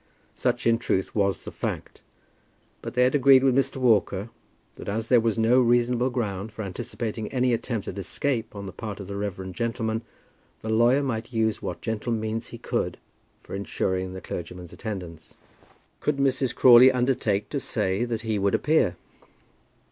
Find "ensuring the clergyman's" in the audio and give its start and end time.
13.53-14.73